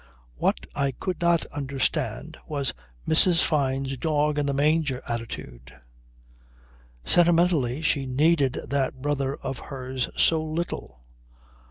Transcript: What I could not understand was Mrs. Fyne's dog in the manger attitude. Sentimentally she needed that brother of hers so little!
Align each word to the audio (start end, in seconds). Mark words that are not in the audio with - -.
What 0.37 0.65
I 0.73 0.93
could 0.93 1.21
not 1.21 1.45
understand 1.53 2.39
was 2.47 2.73
Mrs. 3.07 3.43
Fyne's 3.43 3.97
dog 3.99 4.39
in 4.39 4.47
the 4.47 4.51
manger 4.53 5.03
attitude. 5.07 5.79
Sentimentally 7.05 7.83
she 7.83 8.07
needed 8.07 8.53
that 8.69 8.99
brother 9.03 9.35
of 9.35 9.59
hers 9.59 10.09
so 10.17 10.43
little! 10.43 11.01